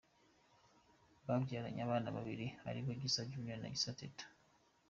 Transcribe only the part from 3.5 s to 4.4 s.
na Gisa Teta.